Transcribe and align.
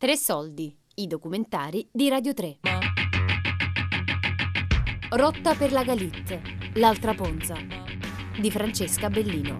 Tre 0.00 0.16
soldi, 0.16 0.72
i 0.94 1.08
documentari 1.08 1.88
di 1.90 2.08
Radio 2.08 2.32
3. 2.32 2.58
Rotta 5.10 5.56
per 5.56 5.72
la 5.72 5.82
Galit, 5.82 6.40
l'altra 6.74 7.14
Ponza, 7.14 7.56
di 8.40 8.48
Francesca 8.48 9.10
Bellino. 9.10 9.56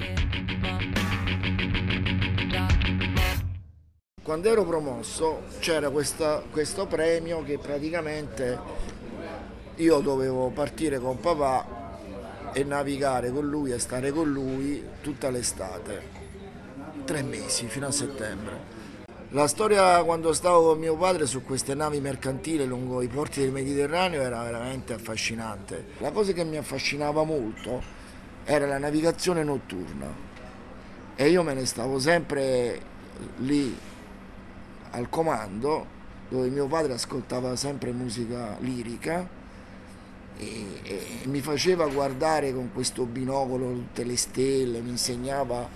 Quando 4.23 4.49
ero 4.49 4.65
promosso 4.65 5.43
c'era 5.59 5.91
questa- 5.91 6.45
questo 6.49 6.87
premio 6.87 7.43
che 7.43 7.59
praticamente 7.59 8.61
io 9.75 9.99
dovevo 9.99 10.51
partire 10.51 11.01
con 11.01 11.19
papà 11.19 12.53
e 12.53 12.63
navigare 12.63 13.33
con 13.33 13.45
lui 13.49 13.73
e 13.73 13.81
stare 13.81 14.13
con 14.13 14.31
lui 14.31 14.85
tutta 15.01 15.31
l'estate, 15.31 16.01
tre 17.05 17.23
mesi 17.25 17.67
fino 17.67 17.89
a 17.89 17.91
settembre. 17.91 18.78
La 19.33 19.47
storia 19.47 20.03
quando 20.05 20.33
stavo 20.33 20.71
con 20.71 20.79
mio 20.79 20.97
padre 20.97 21.27
su 21.27 21.45
queste 21.45 21.75
navi 21.75 22.01
mercantili 22.01 22.65
lungo 22.65 23.03
i 23.03 23.09
porti 23.09 23.41
del 23.41 23.53
Mediterraneo 23.53 24.23
era 24.23 24.43
veramente 24.43 24.95
affascinante. 24.95 25.89
La 25.99 26.13
cosa 26.13 26.33
che 26.33 26.45
mi 26.45 26.57
affascinava 26.57 27.25
molto 27.25 27.83
era 28.45 28.65
la 28.65 28.79
navigazione 28.79 29.45
notturna 29.45 30.07
e 31.15 31.29
io 31.29 31.43
me 31.43 31.53
ne 31.53 31.67
stavo 31.67 31.99
sempre 31.99 32.81
lì 33.41 33.77
al 34.93 35.11
comando 35.11 35.85
dove 36.31 36.49
mio 36.49 36.67
padre 36.67 36.95
ascoltava 36.95 37.55
sempre 37.55 37.93
musica 37.93 38.57
lirica 38.61 39.29
e, 40.39 40.67
e 40.83 41.07
mi 41.25 41.41
faceva 41.41 41.87
guardare 41.87 42.55
con 42.55 42.71
questo 42.73 43.05
binocolo 43.05 43.73
tutte 43.73 44.05
le 44.05 44.17
stelle, 44.17 44.81
mi 44.81 44.89
insegnava 44.89 45.69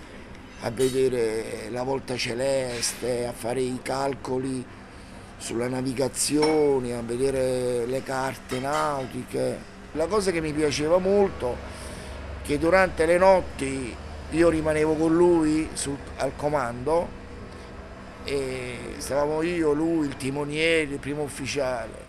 a 0.64 0.70
vedere 0.70 1.68
la 1.70 1.82
volta 1.82 2.16
celeste, 2.16 3.26
a 3.26 3.32
fare 3.32 3.60
i 3.60 3.80
calcoli 3.82 4.64
sulla 5.36 5.66
navigazione, 5.66 6.94
a 6.96 7.02
vedere 7.02 7.84
le 7.84 8.02
carte 8.02 8.60
nautiche. 8.60 9.70
La 9.92 10.06
cosa 10.06 10.30
che 10.30 10.40
mi 10.40 10.52
piaceva 10.52 10.98
molto 10.98 11.52
è 12.42 12.46
che 12.46 12.58
durante 12.58 13.06
le 13.06 13.18
notti 13.18 13.94
io 14.30 14.48
rimanevo 14.48 14.94
con 14.94 15.14
lui 15.14 15.68
sul- 15.74 15.96
al 16.16 16.32
comando 16.36 17.20
e 18.24 18.94
stavamo 18.98 19.42
io, 19.42 19.72
lui, 19.72 20.06
il 20.06 20.16
timoniere, 20.16 20.92
il 20.92 20.98
primo 20.98 21.22
ufficiale. 21.22 22.01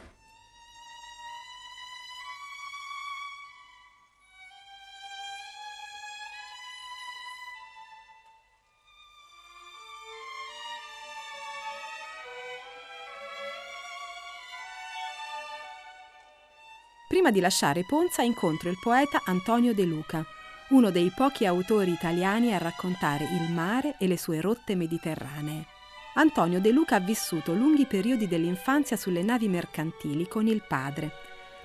Prima 17.13 17.29
di 17.29 17.41
lasciare 17.41 17.83
Ponza 17.83 18.23
incontro 18.23 18.71
il 18.71 18.79
poeta 18.81 19.21
Antonio 19.25 19.75
De 19.75 19.85
Luca, 19.85 20.25
uno 20.69 20.89
dei 20.89 21.11
pochi 21.15 21.45
autori 21.45 21.91
italiani 21.91 22.55
a 22.55 22.57
raccontare 22.57 23.25
il 23.25 23.51
mare 23.51 23.97
e 23.99 24.07
le 24.07 24.17
sue 24.17 24.41
rotte 24.41 24.73
mediterranee. 24.73 25.67
Antonio 26.15 26.59
De 26.59 26.71
Luca 26.71 26.95
ha 26.95 26.99
vissuto 26.99 27.53
lunghi 27.53 27.85
periodi 27.85 28.27
dell'infanzia 28.27 28.97
sulle 28.97 29.21
navi 29.21 29.47
mercantili 29.47 30.27
con 30.27 30.47
il 30.47 30.63
padre, 30.67 31.11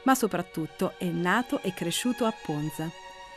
ma 0.02 0.14
soprattutto 0.14 0.92
è 0.98 1.06
nato 1.06 1.62
e 1.62 1.72
cresciuto 1.72 2.26
a 2.26 2.34
Ponza, 2.44 2.86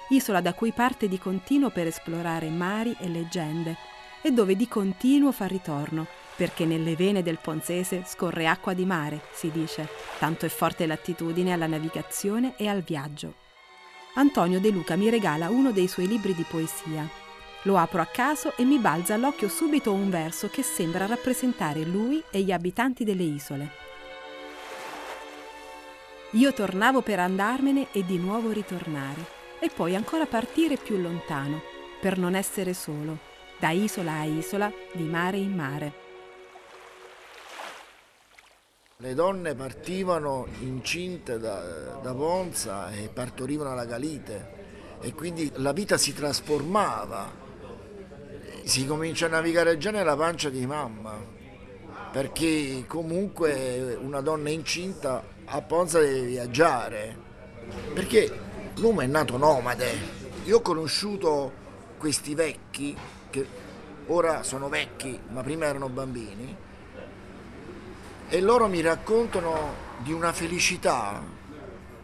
isola 0.09 0.41
da 0.41 0.53
cui 0.53 0.73
parte 0.73 1.07
di 1.07 1.17
continuo 1.17 1.69
per 1.69 1.87
esplorare 1.87 2.49
mari 2.49 2.93
e 2.99 3.07
leggende 3.07 3.77
e 4.21 4.31
dove 4.31 4.57
di 4.57 4.67
continuo 4.67 5.31
fa 5.31 5.45
ritorno, 5.45 6.07
perché 6.41 6.65
nelle 6.65 6.95
vene 6.95 7.21
del 7.21 7.37
ponzese 7.39 8.01
scorre 8.03 8.47
acqua 8.47 8.73
di 8.73 8.83
mare, 8.83 9.21
si 9.31 9.51
dice, 9.51 9.87
tanto 10.17 10.47
è 10.47 10.49
forte 10.49 10.87
l'attitudine 10.87 11.53
alla 11.53 11.67
navigazione 11.67 12.55
e 12.57 12.67
al 12.67 12.81
viaggio. 12.81 13.35
Antonio 14.15 14.59
De 14.59 14.71
Luca 14.71 14.95
mi 14.95 15.11
regala 15.11 15.51
uno 15.51 15.71
dei 15.71 15.87
suoi 15.87 16.07
libri 16.07 16.33
di 16.33 16.43
poesia. 16.49 17.07
Lo 17.65 17.77
apro 17.77 18.01
a 18.01 18.07
caso 18.07 18.57
e 18.57 18.63
mi 18.63 18.79
balza 18.79 19.13
all'occhio 19.13 19.47
subito 19.49 19.93
un 19.93 20.09
verso 20.09 20.47
che 20.47 20.63
sembra 20.63 21.05
rappresentare 21.05 21.83
lui 21.83 22.23
e 22.31 22.41
gli 22.41 22.51
abitanti 22.51 23.03
delle 23.03 23.21
isole. 23.21 23.69
Io 26.31 26.53
tornavo 26.53 27.03
per 27.03 27.19
andarmene 27.19 27.89
e 27.91 28.03
di 28.03 28.17
nuovo 28.17 28.49
ritornare, 28.49 29.23
e 29.59 29.69
poi 29.69 29.95
ancora 29.95 30.25
partire 30.25 30.77
più 30.77 30.97
lontano, 30.97 31.61
per 31.99 32.17
non 32.17 32.33
essere 32.33 32.73
solo, 32.73 33.19
da 33.59 33.69
isola 33.69 34.13
a 34.13 34.23
isola, 34.23 34.73
di 34.91 35.03
mare 35.03 35.37
in 35.37 35.53
mare. 35.53 36.00
Le 39.03 39.15
donne 39.15 39.55
partivano 39.55 40.45
incinte 40.59 41.39
da, 41.39 41.97
da 42.03 42.13
Ponza 42.13 42.91
e 42.91 43.09
partorivano 43.11 43.71
alla 43.71 43.85
Galite 43.85 44.99
e 45.01 45.11
quindi 45.15 45.51
la 45.55 45.71
vita 45.71 45.97
si 45.97 46.13
trasformava. 46.13 47.27
Si 48.63 48.85
comincia 48.85 49.25
a 49.25 49.29
navigare 49.29 49.79
già 49.79 49.89
nella 49.89 50.15
pancia 50.15 50.49
di 50.49 50.67
mamma, 50.67 51.17
perché 52.11 52.83
comunque 52.85 53.97
una 53.99 54.21
donna 54.21 54.51
incinta 54.51 55.23
a 55.45 55.61
Ponza 55.63 55.99
deve 55.99 56.21
viaggiare, 56.21 57.17
perché 57.95 58.31
l'uomo 58.75 59.01
è 59.01 59.07
nato 59.07 59.35
nomade. 59.35 59.89
Io 60.43 60.57
ho 60.57 60.61
conosciuto 60.61 61.51
questi 61.97 62.35
vecchi, 62.35 62.95
che 63.31 63.47
ora 64.05 64.43
sono 64.43 64.69
vecchi, 64.69 65.19
ma 65.29 65.41
prima 65.41 65.65
erano 65.65 65.89
bambini, 65.89 66.69
e 68.33 68.39
loro 68.39 68.69
mi 68.69 68.79
raccontano 68.79 69.75
di 69.97 70.13
una 70.13 70.31
felicità, 70.31 71.21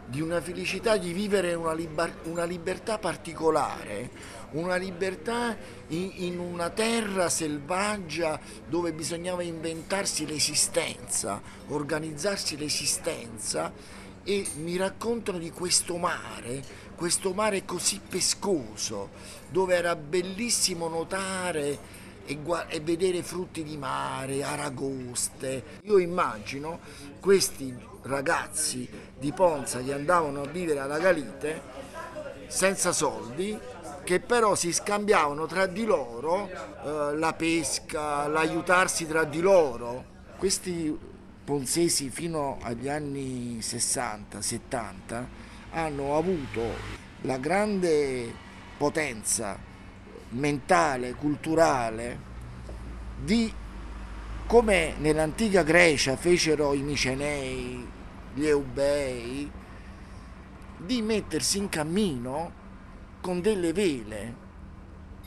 di 0.05 0.19
una 0.19 0.41
felicità 0.41 0.97
di 0.97 1.13
vivere 1.13 1.53
una, 1.53 1.71
liber- 1.71 2.25
una 2.25 2.43
libertà 2.43 2.97
particolare, 2.97 4.09
una 4.51 4.75
libertà 4.75 5.55
in, 5.88 6.11
in 6.15 6.38
una 6.39 6.69
terra 6.69 7.29
selvaggia 7.29 8.38
dove 8.67 8.91
bisognava 8.91 9.41
inventarsi 9.41 10.25
l'esistenza, 10.25 11.41
organizzarsi 11.67 12.57
l'esistenza 12.57 13.71
e 14.21 14.45
mi 14.55 14.75
raccontano 14.75 15.38
di 15.38 15.51
questo 15.51 15.95
mare, 15.95 16.61
questo 16.97 17.31
mare 17.31 17.63
così 17.63 18.01
pescoso, 18.05 19.11
dove 19.49 19.75
era 19.75 19.95
bellissimo 19.95 20.89
nuotare 20.89 22.05
e, 22.27 22.38
e 22.67 22.79
vedere 22.81 23.23
frutti 23.23 23.63
di 23.63 23.77
mare, 23.77 24.43
aragoste. 24.43 25.79
Io 25.83 25.97
immagino 25.97 26.79
questi 27.19 27.75
ragazzi 28.03 28.88
di 29.17 29.31
Ponza 29.31 29.81
che 29.81 29.93
andavano 29.93 30.41
a 30.43 30.47
vivere 30.47 30.79
alla 30.79 30.99
Galite 30.99 31.61
senza 32.47 32.91
soldi, 32.91 33.57
che 34.03 34.19
però 34.19 34.55
si 34.55 34.71
scambiavano 34.71 35.45
tra 35.47 35.65
di 35.65 35.85
loro 35.85 36.49
eh, 36.49 37.15
la 37.17 37.33
pesca, 37.33 38.27
l'aiutarsi 38.27 39.07
tra 39.07 39.23
di 39.23 39.39
loro. 39.39 40.15
Questi 40.38 40.95
ponzesi 41.44 42.09
fino 42.09 42.57
agli 42.61 42.89
anni 42.89 43.57
60-70 43.59 45.25
hanno 45.71 46.17
avuto 46.17 46.61
la 47.21 47.38
grande 47.38 48.33
potenza 48.77 49.66
mentale, 50.29 51.13
culturale, 51.13 52.19
di 53.23 53.51
come 54.45 54.93
nell'antica 54.99 55.63
Grecia 55.63 56.15
fecero 56.15 56.73
i 56.73 56.81
Micenei, 56.81 57.85
gli 58.33 58.45
Eubei, 58.45 59.51
di 60.77 61.01
mettersi 61.01 61.57
in 61.57 61.69
cammino 61.69 62.51
con 63.19 63.41
delle 63.41 63.74
vele 63.74 64.45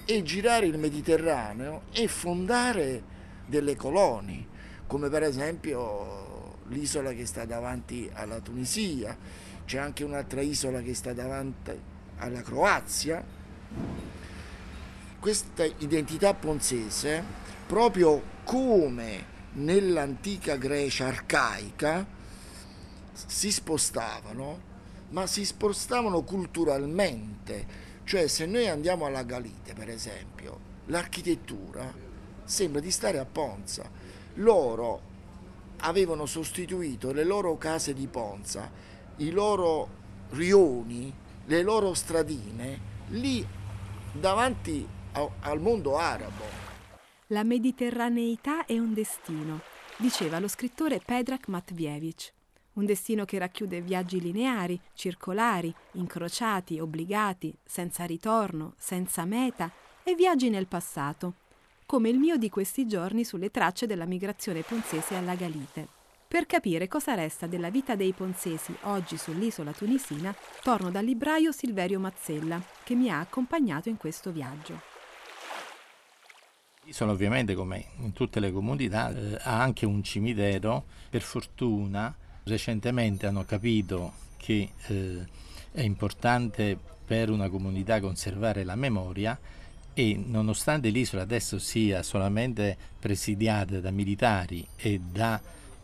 e 0.05 0.23
girare 0.23 0.67
il 0.67 0.79
Mediterraneo 0.79 1.82
e 1.93 2.08
fondare 2.08 3.03
delle 3.46 3.76
colonie, 3.76 4.46
come 4.87 5.08
per 5.08 5.23
esempio 5.23 6.58
l'isola 6.69 7.12
che 7.12 7.26
sta 7.26 7.44
davanti 7.44 8.08
alla 8.12 8.41
Tunisia, 8.41 9.17
c'è 9.64 9.79
anche 9.79 10.05
un'altra 10.05 10.41
isola 10.41 10.81
che 10.81 10.94
sta 10.94 11.12
davanti 11.12 11.79
alla 12.17 12.43
Croazia. 12.43 13.23
Questa 15.20 15.64
identità 15.64 16.32
ponzese, 16.32 17.22
proprio 17.67 18.22
come 18.43 19.26
nell'antica 19.52 20.56
Grecia 20.56 21.08
arcaica, 21.08 22.06
si 23.12 23.52
spostavano, 23.52 24.58
ma 25.11 25.26
si 25.26 25.44
spostavano 25.44 26.22
culturalmente. 26.22 27.67
Cioè 28.05 28.28
se 28.28 28.46
noi 28.46 28.67
andiamo 28.67 29.05
alla 29.05 29.22
Galite, 29.22 29.75
per 29.75 29.90
esempio, 29.90 30.58
l'architettura 30.87 31.93
sembra 32.44 32.81
di 32.81 32.90
stare 32.90 33.19
a 33.19 33.26
Ponza. 33.26 33.90
Loro 34.37 35.02
avevano 35.81 36.25
sostituito 36.25 37.12
le 37.12 37.25
loro 37.25 37.58
case 37.58 37.93
di 37.93 38.06
Ponza, 38.06 38.70
i 39.17 39.31
loro 39.32 39.87
rioni, 40.31 41.12
le 41.44 41.62
loro 41.62 41.93
stradine, 41.93 42.81
lì 43.08 43.46
davanti 44.12 44.96
al 45.12 45.61
mondo 45.61 45.97
arabo. 45.97 46.45
La 47.29 47.45
mediterraneità 47.45 48.65
è 48.67 48.79
un 48.79 48.93
destino 48.93 49.79
diceva 50.01 50.39
lo 50.39 50.49
scrittore 50.49 51.01
Pedrak 51.05 51.49
Matvievich. 51.49 52.33
Un 52.75 52.87
destino 52.87 53.27
che 53.27 53.39
racchiude 53.39 53.83
viaggi 53.83 54.21
lineari, 54.21 54.81
circolari, 54.95 55.73
incrociati, 55.93 56.81
obbligati, 56.81 57.55
senza 57.62 58.05
ritorno, 58.05 58.75
senza 58.79 59.25
meta 59.27 59.71
e 60.03 60.15
viaggi 60.15 60.49
nel 60.49 60.67
passato, 60.67 61.35
come 61.85 62.09
il 62.09 62.19
mio 62.19 62.37
di 62.37 62.49
questi 62.49 62.87
giorni 62.87 63.25
sulle 63.25 63.51
tracce 63.51 63.87
della 63.87 64.06
migrazione 64.06 64.63
ponzese 64.63 65.17
alla 65.17 65.35
Galite. 65.35 65.99
Per 66.27 66.47
capire 66.47 66.89
cosa 66.89 67.15
resta 67.15 67.47
della 67.47 67.71
vita 67.71 67.97
dei 67.97 68.13
ponzesi 68.13 68.75
oggi 68.83 69.19
sull'isola 69.19 69.73
tunisina, 69.73 70.35
torno 70.63 70.91
dal 70.91 71.05
libraio 71.05 71.53
Silverio 71.53 71.99
Mazzella, 71.99 72.63
che 72.85 72.95
mi 72.95 73.11
ha 73.11 73.19
accompagnato 73.19 73.89
in 73.89 73.97
questo 73.97 74.31
viaggio. 74.31 74.90
L'isola 76.91 77.13
ovviamente, 77.13 77.55
come 77.55 77.85
in 78.01 78.13
tutte 78.13 78.41
le 78.41 78.51
comunità, 78.51 79.15
eh, 79.15 79.39
ha 79.43 79.63
anche 79.63 79.87
un 79.87 80.03
cimitero. 80.03 80.87
Per 81.09 81.23
fortuna 81.23 82.13
recentemente 82.43 83.29
hanno 83.29 83.45
capito 83.45 84.13
che 84.37 84.71
eh, 84.89 85.25
è 85.71 85.83
importante 85.83 86.77
per 87.07 87.31
una 87.31 87.49
comunità 87.49 88.01
conservare 88.01 88.65
la 88.65 88.75
memoria 88.75 89.39
e 89.95 90.21
nonostante 90.27 90.89
l'isola 90.89 91.23
adesso 91.23 91.61
sia 91.61 92.03
solamente 92.03 92.77
presidiata 92.99 93.79
da 93.79 93.93
militari 93.93 94.67
e 94.75 95.01
da 95.01 95.41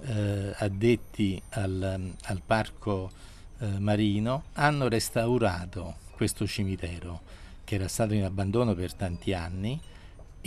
eh, 0.06 0.54
addetti 0.56 1.40
al, 1.50 2.14
al 2.20 2.42
parco 2.44 3.12
eh, 3.58 3.78
marino 3.78 4.46
hanno 4.54 4.88
restaurato 4.88 5.98
questo 6.16 6.48
cimitero 6.48 7.20
che 7.62 7.76
era 7.76 7.86
stato 7.86 8.12
in 8.12 8.24
abbandono 8.24 8.74
per 8.74 8.92
tanti 8.94 9.32
anni 9.34 9.80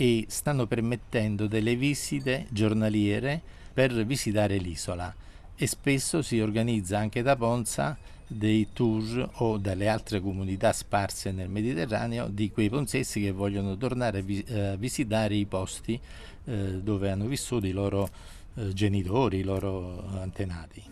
e 0.00 0.24
stanno 0.28 0.66
permettendo 0.66 1.46
delle 1.46 1.76
visite 1.76 2.46
giornaliere 2.48 3.42
per 3.74 3.92
visitare 4.06 4.56
l'isola 4.56 5.14
e 5.54 5.66
spesso 5.66 6.22
si 6.22 6.40
organizza 6.40 6.96
anche 6.96 7.20
da 7.20 7.36
Ponza 7.36 7.98
dei 8.26 8.68
tour 8.72 9.28
o 9.40 9.58
dalle 9.58 9.88
altre 9.88 10.22
comunità 10.22 10.72
sparse 10.72 11.32
nel 11.32 11.50
Mediterraneo 11.50 12.28
di 12.28 12.50
quei 12.50 12.70
ponzessi 12.70 13.20
che 13.20 13.30
vogliono 13.30 13.76
tornare 13.76 14.20
a, 14.20 14.70
a 14.70 14.76
visitare 14.76 15.34
i 15.34 15.44
posti 15.44 16.00
eh, 16.44 16.80
dove 16.82 17.10
hanno 17.10 17.26
vissuto 17.26 17.66
i 17.66 17.72
loro 17.72 18.08
eh, 18.54 18.72
genitori, 18.72 19.40
i 19.40 19.44
loro 19.44 20.06
antenati. 20.18 20.82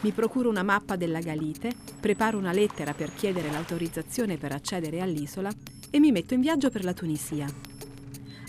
Mi 0.00 0.10
procuro 0.10 0.50
una 0.50 0.62
mappa 0.62 0.96
della 0.96 1.20
Galite, 1.20 1.72
preparo 1.98 2.36
una 2.36 2.52
lettera 2.52 2.92
per 2.92 3.14
chiedere 3.14 3.50
l'autorizzazione 3.50 4.36
per 4.36 4.52
accedere 4.52 5.00
all'isola 5.00 5.50
e 5.88 5.98
mi 5.98 6.12
metto 6.12 6.34
in 6.34 6.42
viaggio 6.42 6.68
per 6.68 6.84
la 6.84 6.92
Tunisia. 6.92 7.69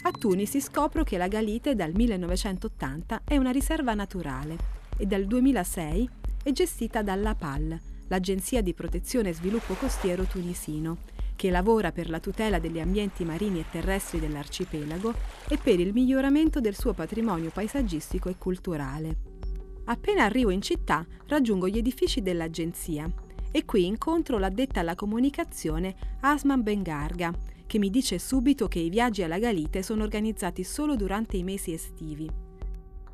A 0.03 0.11
Tunisi 0.11 0.59
scopro 0.61 1.03
che 1.03 1.19
la 1.19 1.27
Galite 1.27 1.75
dal 1.75 1.91
1980 1.93 3.21
è 3.23 3.37
una 3.37 3.51
riserva 3.51 3.93
naturale 3.93 4.57
e 4.97 5.05
dal 5.05 5.25
2006 5.25 6.09
è 6.41 6.51
gestita 6.51 7.03
dalla 7.03 7.35
PAL, 7.35 7.79
l'Agenzia 8.07 8.63
di 8.63 8.73
Protezione 8.73 9.29
e 9.29 9.33
Sviluppo 9.35 9.75
Costiero 9.75 10.23
tunisino, 10.23 10.97
che 11.35 11.51
lavora 11.51 11.91
per 11.91 12.09
la 12.09 12.19
tutela 12.19 12.57
degli 12.57 12.79
ambienti 12.79 13.23
marini 13.23 13.59
e 13.59 13.65
terrestri 13.69 14.19
dell'arcipelago 14.19 15.13
e 15.47 15.59
per 15.59 15.79
il 15.79 15.93
miglioramento 15.93 16.59
del 16.59 16.75
suo 16.75 16.93
patrimonio 16.93 17.51
paesaggistico 17.51 18.27
e 18.27 18.37
culturale. 18.39 19.17
Appena 19.85 20.23
arrivo 20.23 20.49
in 20.49 20.63
città 20.63 21.05
raggiungo 21.27 21.67
gli 21.67 21.77
edifici 21.77 22.23
dell'agenzia 22.23 23.07
e 23.51 23.65
qui 23.65 23.85
incontro 23.85 24.39
l'addetta 24.39 24.79
alla 24.79 24.95
comunicazione 24.95 25.95
Asman 26.21 26.63
Bengarga, 26.63 27.31
che 27.71 27.79
mi 27.79 27.89
dice 27.89 28.19
subito 28.19 28.67
che 28.67 28.79
i 28.79 28.89
viaggi 28.89 29.23
alla 29.23 29.39
Galite 29.39 29.81
sono 29.81 30.03
organizzati 30.03 30.61
solo 30.61 30.97
durante 30.97 31.37
i 31.37 31.43
mesi 31.43 31.71
estivi. 31.71 32.29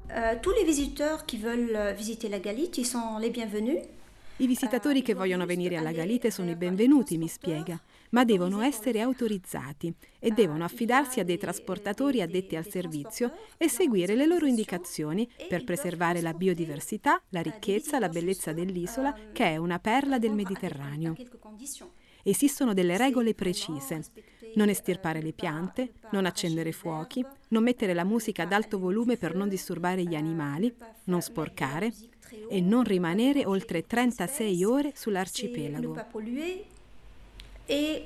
Uh, 0.10 0.40
tous 0.42 0.56
les 0.56 0.66
visiteurs 0.66 1.24
qui 1.28 1.38
veulent 1.38 1.94
visiter 1.96 2.28
la 2.28 2.40
Galite, 2.40 2.80
ils 2.80 2.88
sont 2.88 3.20
les 3.20 3.30
bienvenus. 3.30 3.86
I 4.38 4.48
visitatori 4.48 5.04
che 5.04 5.14
vogliono 5.14 5.46
venire 5.46 5.78
alla 5.78 5.92
Galite 5.92 6.32
sono 6.32 6.50
i 6.50 6.56
benvenuti, 6.56 7.20
mi 7.20 7.28
spiega, 7.28 7.80
ma 8.12 8.26
devono 8.26 8.62
essere 8.62 9.00
autorizzati 9.00 9.94
e 10.18 10.32
devono 10.32 10.64
affidarsi 10.64 11.20
a 11.20 11.24
dei 11.24 11.38
trasportatori 11.38 12.24
addetti 12.24 12.56
al 12.56 12.68
servizio 12.68 13.34
e 13.58 13.70
seguire 13.70 14.16
le 14.16 14.26
loro 14.26 14.48
indicazioni 14.48 15.30
per 15.48 15.66
preservare 15.66 16.20
la 16.22 16.34
biodiversità, 16.34 17.22
la 17.30 17.42
ricchezza, 17.42 18.00
la 18.00 18.10
bellezza 18.10 18.54
dell'isola, 18.54 19.16
che 19.32 19.46
è 19.46 19.58
una 19.58 19.78
perla 19.78 20.18
del 20.18 20.34
Mediterraneo. 20.34 21.16
Esistono 22.24 22.74
delle 22.74 22.98
regole 22.98 23.34
precise. 23.34 24.02
Non 24.58 24.70
estirpare 24.70 25.22
le 25.22 25.34
piante, 25.34 25.94
non 26.12 26.26
accendere 26.26 26.72
fuochi, 26.72 27.24
non 27.50 27.64
mettere 27.64 27.94
la 27.94 28.04
musica 28.04 28.44
ad 28.44 28.52
alto 28.52 28.80
volume 28.80 29.16
per 29.16 29.36
non 29.36 29.48
disturbare 29.48 30.04
gli 30.04 30.16
animali, 30.16 30.74
non 31.06 31.22
sporcare 31.22 31.94
e 32.50 32.60
non 32.60 32.84
rimanere 32.84 33.46
oltre 33.46 33.86
36 33.86 34.64
ore 34.64 34.92
sull'arcipelago 34.96 35.96
et 37.68 38.04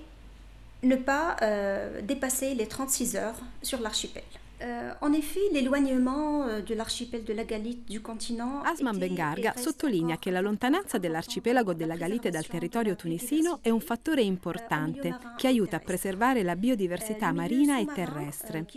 ne 0.84 0.96
pas 0.96 1.36
euh, 1.42 2.02
dépasser 2.02 2.56
les 2.56 2.68
36 2.68 3.16
heures 3.16 3.40
sur 3.62 3.80
l'archipel. 3.80 4.24
Euh, 4.64 4.94
en 5.02 5.12
effet, 5.14 5.40
l'éloignement 5.52 6.44
euh, 6.44 6.62
de 6.62 6.76
l'archipel 6.76 7.24
de 7.24 7.34
la 7.34 7.44
Galite 7.44 7.90
du 7.90 8.00
continent. 8.00 8.62
Asman 8.64 8.98
Bengarga 8.98 9.54
sottolinea 9.58 10.18
che 10.18 10.30
la 10.30 10.40
lontananza 10.40 11.00
dell'arcipelago 11.00 11.74
della 11.74 11.96
Galite 11.96 12.30
dal 12.30 12.46
territorio 12.46 12.96
tunisino 12.96 13.58
è 13.64 13.72
un 13.72 13.80
fattore 13.80 14.22
importante 14.22 15.18
che 15.36 15.48
aiuta 15.48 15.78
a 15.78 15.80
preservare 15.80 16.44
la 16.44 16.56
biodiversità 16.56 17.32
marina 17.32 17.80
e 17.80 17.88
terrestre. 17.88 18.68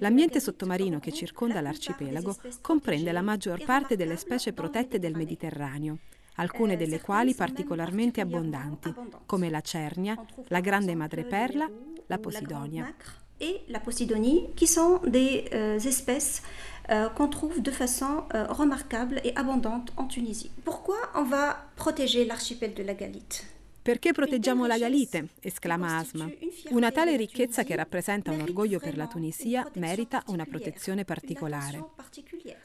L'ambiente 0.00 0.40
sottomarino 0.40 0.98
che 0.98 1.12
circonda 1.12 1.60
l'arcipelago 1.60 2.36
comprende 2.60 3.12
la 3.12 3.22
maggior 3.22 3.62
parte 3.64 3.94
delle 3.94 4.16
specie 4.16 4.52
protette 4.52 4.98
del 4.98 5.14
Mediterraneo 5.14 5.98
alcune 6.38 6.76
delle 6.76 7.00
quali 7.00 7.32
particolarmente 7.32 8.20
abbondanti, 8.20 8.92
come 9.24 9.48
la 9.48 9.62
cernia, 9.62 10.22
la 10.48 10.60
grande 10.60 10.94
madreperla, 10.94 11.70
la 12.08 12.18
posidonia. 12.18 12.94
Et 13.40 13.60
la 13.68 13.80
posidonie, 13.80 14.46
qui 14.56 14.66
sont 14.66 15.00
des 15.06 15.44
euh, 15.52 15.78
espèces 15.78 16.42
euh, 16.90 17.08
qu'on 17.08 17.28
trouve 17.28 17.60
de 17.60 17.70
façon 17.70 18.24
euh, 18.34 18.46
remarquable 18.48 19.20
et 19.24 19.36
abondante 19.36 19.92
en 19.96 20.04
Tunisie. 20.04 20.52
Pourquoi 20.64 20.96
on 21.14 21.24
va 21.24 21.56
protéger 21.74 22.24
l'archipel 22.24 22.74
de 22.74 22.82
la 22.82 22.94
Galite? 22.94 23.44
Perché 23.86 24.10
proteggiamo 24.10 24.66
la 24.66 24.78
Galite? 24.78 25.28
esclama 25.40 25.98
Asma. 25.98 26.28
Una 26.70 26.90
tale 26.90 27.16
ricchezza 27.16 27.62
che 27.62 27.76
rappresenta 27.76 28.32
un 28.32 28.40
orgoglio 28.40 28.80
per 28.80 28.96
la 28.96 29.06
Tunisia 29.06 29.70
merita 29.74 30.24
una 30.26 30.44
protezione 30.44 31.04
particolare. 31.04 31.84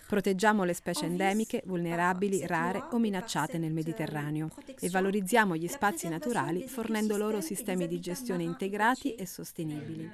Proteggiamo 0.08 0.64
le 0.64 0.74
specie 0.74 1.06
endemiche, 1.06 1.62
vulnerabili, 1.68 2.48
rare 2.48 2.86
o 2.90 2.98
minacciate 2.98 3.60
nel 3.60 3.72
Mediterraneo 3.72 4.50
e 4.80 4.90
valorizziamo 4.90 5.56
gli 5.56 5.68
spazi 5.68 6.10
naturali 6.10 6.68
fornendo 6.68 7.18
loro 7.18 7.40
sistemi 7.40 7.88
di 7.88 8.00
gestione 8.00 8.42
integrati 8.42 9.14
e 9.14 9.28
sostenibili. 9.28 10.10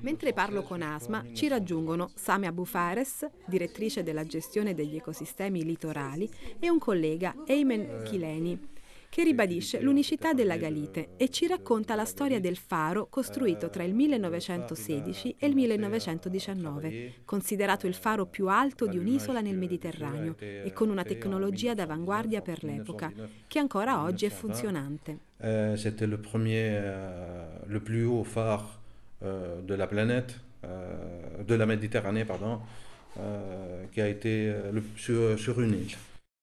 Mentre 0.00 0.32
parlo 0.32 0.62
con 0.62 0.80
Asma, 0.80 1.22
ci 1.34 1.46
raggiungono 1.46 2.10
Samia 2.14 2.52
Bufares, 2.52 3.28
direttrice 3.44 4.02
della 4.02 4.24
gestione 4.24 4.72
degli 4.72 4.96
ecosistemi 4.96 5.62
litorali, 5.62 6.26
e 6.58 6.70
un 6.70 6.78
collega, 6.78 7.34
Eymen 7.44 8.04
Kileni, 8.04 8.78
che 9.10 9.24
ribadisce 9.24 9.80
l'unicità 9.80 10.32
della 10.32 10.56
Galite 10.56 11.10
e 11.16 11.30
ci 11.30 11.48
racconta 11.48 11.96
la 11.96 12.04
storia 12.04 12.38
del 12.38 12.56
faro 12.56 13.08
costruito 13.10 13.68
tra 13.68 13.82
il 13.82 13.92
1916 13.92 15.34
e 15.36 15.46
il 15.48 15.54
1919, 15.56 17.14
considerato 17.24 17.88
il 17.88 17.94
faro 17.94 18.26
più 18.26 18.46
alto 18.46 18.86
di 18.86 18.96
un'isola 18.96 19.40
nel 19.40 19.58
Mediterraneo 19.58 20.36
e 20.38 20.70
con 20.72 20.90
una 20.90 21.02
tecnologia 21.02 21.74
d'avanguardia 21.74 22.40
per 22.40 22.62
l'epoca, 22.62 23.12
che 23.48 23.58
ancora 23.58 24.00
oggi 24.00 24.26
è 24.26 24.30
funzionante. 24.30 25.18
Uh, 25.38 25.74
C'était 25.74 26.06
le 26.06 26.18
premier, 26.18 27.64
uh, 27.64 27.68
le 27.68 27.80
plus 27.80 28.04
haut 28.04 28.24
phare 28.24 28.62
uh, 29.18 29.60
de 29.64 29.74
la 29.74 29.86
planète, 29.88 30.38
de 30.62 31.54
la 31.56 31.64
Méditerranée, 31.64 32.26
pardon, 32.26 32.60
qui 33.90 34.00
a 34.02 34.06
été 34.06 34.54
sur, 34.94 35.38
sur 35.38 35.58
une 35.58 35.72
île. 35.72 35.96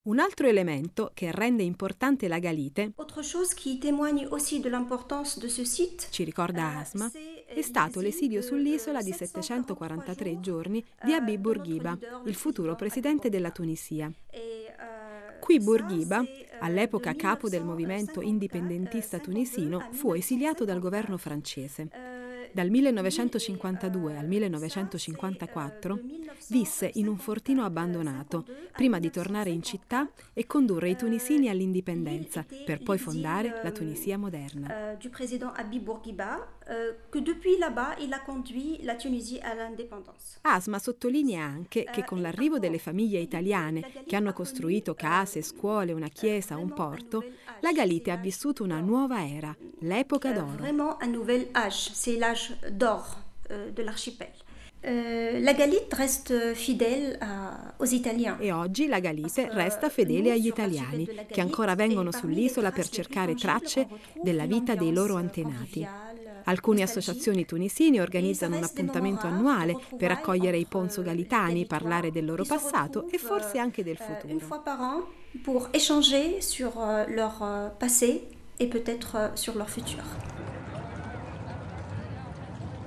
Un 0.08 0.20
altro 0.20 0.48
elemento 0.48 1.12
che 1.14 1.34
rende 1.34 1.64
importante 1.64 2.30
la 2.30 2.40
Galite, 2.40 2.94
ci 6.10 6.24
ricorda 6.24 6.72
euh, 6.72 6.78
Asma, 6.78 7.12
è 7.46 7.62
stato 7.62 8.00
l'esilio 8.00 8.42
sull'isola 8.42 9.02
di 9.02 9.12
743 9.12 10.40
giorni 10.40 10.82
di 11.04 11.12
Habib 11.12 11.42
Bourguiba, 11.42 11.98
il 12.24 12.36
futuro 12.36 12.76
presidente 12.76 13.28
della 13.28 13.52
Tunisia. 13.52 14.10
Euh, 14.32 15.40
Qui 15.42 15.60
Bourguiba, 15.60 16.22
euh, 16.22 16.46
all'epoca 16.60 17.14
capo 17.14 17.50
del 17.50 17.66
movimento 17.66 18.22
indipendentista 18.22 19.20
tunisino, 19.20 19.90
fu 19.92 20.14
esiliato 20.14 20.64
dal 20.64 20.80
governo 20.80 21.18
francese. 21.18 22.17
Dal 22.52 22.70
1952 22.70 24.18
al 24.18 24.28
1954 24.28 26.00
visse 26.50 26.90
in 26.96 27.08
un 27.08 27.18
fortino 27.18 27.64
abbandonato, 27.64 28.46
prima 28.72 29.00
di 29.00 29.10
tornare 29.10 29.50
in 29.50 29.62
città 29.62 30.10
e 30.34 30.46
condurre 30.46 30.90
i 30.90 30.96
tunisini 30.96 31.50
all'indipendenza, 31.50 32.46
per 32.66 32.82
poi 32.82 32.98
fondare 32.98 33.60
la 33.64 33.72
Tunisia 33.72 34.18
moderna. 34.18 34.98
Che 37.10 37.22
depuis 37.22 37.58
là-bas 37.58 37.96
il 38.00 38.12
a 38.12 38.20
conduit 38.20 38.80
la 38.84 38.96
Tunisie 38.96 39.40
à 39.40 39.54
l'indépendance. 39.54 40.40
Asma 40.42 40.80
sottolinea 40.80 41.42
anche 41.42 41.86
che 41.86 42.04
con 42.04 42.22
l'arrivo 42.22 42.60
delle 42.60 42.78
famiglie 42.78 43.20
italiane 43.20 44.04
che 44.06 44.16
hanno 44.18 44.34
costruito 44.34 44.94
case, 44.94 45.42
scuole, 45.42 45.94
una 45.94 46.10
chiesa, 46.10 46.58
un 46.58 46.74
porto, 46.74 47.24
la 47.62 47.72
Galite 47.72 48.12
ha 48.12 48.18
vissuto 48.18 48.64
una 48.64 48.82
nuova 48.82 49.26
era, 49.26 49.56
l'epoca 49.80 50.34
d'oro. 50.34 50.58
Vraiment 50.58 50.98
un 51.02 51.12
nouvel 51.12 51.48
âge, 51.54 51.92
c'est 51.94 52.18
l'âge 52.18 52.54
d'or 52.70 53.18
de 53.48 53.82
l'archipel. 53.82 54.34
Euh, 54.86 55.40
la 55.40 55.54
Galite 55.54 55.96
reste 55.96 56.54
fidèle 56.54 57.18
a, 57.20 57.74
aux 57.80 57.92
Italiens. 57.92 58.38
E 58.40 58.52
oggi 58.52 58.88
la 58.88 59.00
Galite 59.00 59.50
resta 59.52 59.90
fedele 59.90 60.32
agli 60.32 60.46
italiani, 60.46 61.08
che 61.30 61.42
ancora 61.42 61.76
vengono 61.76 62.12
sull'isola 62.12 62.72
per 62.72 62.88
cercare 62.88 63.34
tracce 63.34 63.88
della 64.22 64.46
vita 64.46 64.76
dei 64.76 64.94
loro 64.94 65.16
antenati. 65.16 65.86
Alcune 66.48 66.82
associazioni 66.82 67.46
tunisine 67.46 68.00
organizzano 68.00 68.56
un 68.56 68.64
appuntamento 68.64 69.28
annuale 69.28 69.76
per 69.98 70.12
accogliere 70.12 70.58
i 70.58 70.66
ponzo 70.66 71.02
galitani, 71.02 71.66
parlare 71.66 72.10
del 72.10 72.24
loro 72.24 72.46
passato 72.46 73.10
e 73.12 73.18
forse 73.18 73.58
anche 73.58 73.84
del 73.84 73.98
futuro. 73.98 74.62
Par 74.64 74.80
an 74.80 75.04
pour 75.44 75.68
échanger 75.74 76.42
sur 76.42 76.72
leur 77.08 77.74
passé 77.78 78.28
et 78.58 78.70
peut-être 78.70 79.32
sur 79.34 79.56
leur 79.56 79.70
futur. 79.70 80.02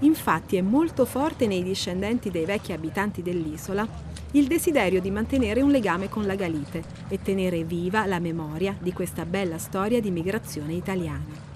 Infatti 0.01 0.57
è 0.57 0.63
molto 0.63 1.05
forte 1.05 1.47
nei 1.47 1.63
discendenti 1.63 2.31
dei 2.31 2.47
vecchi 2.47 2.73
abitanti 2.73 3.21
dell'isola 3.21 3.87
il 4.33 4.47
desiderio 4.47 5.03
di 5.03 5.11
mantenere 5.11 5.61
un 5.61 5.71
legame 5.71 6.09
con 6.09 6.25
la 6.25 6.35
Galite 6.35 6.83
e 7.09 7.21
tenere 7.21 7.65
viva 7.65 8.07
la 8.07 8.21
memoria 8.21 8.75
di 8.81 8.95
questa 8.95 9.27
bella 9.27 9.59
storia 9.59 10.01
di 10.01 10.11
migrazione 10.11 10.73
italiana. 10.73 11.50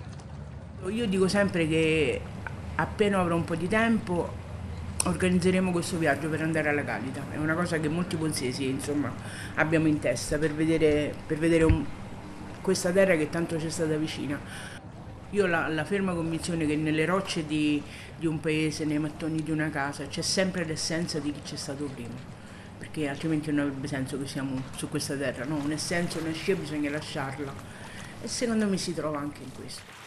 Io 0.88 1.06
dico 1.06 1.28
sempre 1.28 1.66
che 1.66 2.20
appena 2.74 3.18
avrò 3.18 3.36
un 3.36 3.44
po' 3.44 3.54
di 3.54 3.68
tempo 3.68 4.42
organizzeremo 5.04 5.70
questo 5.70 5.98
viaggio 5.98 6.28
per 6.28 6.42
andare 6.42 6.68
alla 6.68 6.82
Galita. 6.82 7.22
È 7.30 7.36
una 7.36 7.54
cosa 7.54 7.78
che 7.78 7.88
molti 7.88 8.16
ponzesi 8.16 8.68
insomma, 8.68 9.12
abbiamo 9.54 9.86
in 9.86 9.98
testa 9.98 10.38
per 10.38 10.52
vedere, 10.52 11.14
per 11.26 11.38
vedere 11.38 11.64
un, 11.64 11.84
questa 12.60 12.90
terra 12.90 13.16
che 13.16 13.30
tanto 13.30 13.58
ci 13.58 13.66
è 13.66 13.70
stata 13.70 13.96
vicina. 13.96 14.38
Io 15.30 15.44
ho 15.44 15.46
la, 15.46 15.68
la, 15.68 15.84
ferma 15.84 16.12
convinzione 16.12 16.66
che 16.66 16.76
nelle 16.76 17.04
rocce 17.04 17.46
di, 17.46 17.82
di, 18.16 18.26
un 18.26 18.40
paese, 18.40 18.84
nei 18.84 18.98
mattoni 18.98 19.42
di 19.42 19.50
una 19.50 19.68
casa, 19.68 20.06
c'è 20.06 20.22
sempre 20.22 20.64
l'essenza 20.64 21.18
di 21.18 21.32
chi 21.32 21.40
c'è 21.42 21.56
stato 21.56 21.86
prima, 21.92 22.14
perché 22.78 23.08
altrimenti 23.08 23.50
non 23.50 23.66
avrebbe 23.66 23.88
senso 23.88 24.18
che 24.18 24.28
siamo 24.28 24.62
su 24.76 24.88
questa 24.88 25.16
terra, 25.16 25.44
no? 25.44 25.56
Un'essenza, 25.56 26.18
una 26.20 26.32
scia 26.32 26.54
bisogna 26.54 26.90
lasciarla 26.90 27.52
e 28.22 28.28
secondo 28.28 28.66
me 28.66 28.76
si 28.76 28.94
trova 28.94 29.18
anche 29.18 29.42
in 29.42 29.52
questo. 29.52 30.03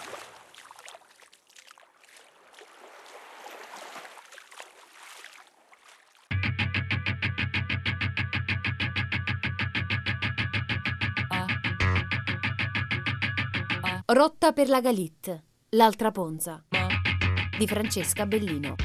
Rotta 14.10 14.54
per 14.54 14.70
la 14.70 14.80
Galit, 14.80 15.44
l'altra 15.72 16.12
Ponza, 16.12 16.64
di 17.58 17.68
Francesca 17.68 18.26
Bellino. 18.26 18.76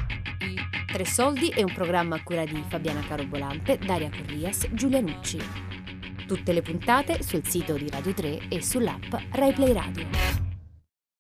Tre 0.93 1.05
soldi 1.05 1.47
è 1.47 1.63
un 1.63 1.73
programma 1.73 2.17
a 2.17 2.23
cura 2.25 2.45
di 2.45 2.61
Fabiana 2.67 3.03
Carobolante, 3.07 3.79
Daria 3.79 4.11
Corrias, 4.11 4.67
Giulia 4.73 5.01
Nucci. 5.01 5.39
Tutte 6.27 6.53
le 6.53 6.63
puntate 6.63 7.23
sul 7.23 7.47
sito 7.47 7.75
di 7.75 7.89
Radio 7.89 8.13
3 8.13 8.49
e 8.49 8.61
sull'app 8.61 9.15
RaiPlay 9.31 9.73
Radio. 9.73 10.32